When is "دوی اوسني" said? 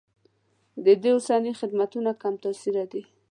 1.01-1.51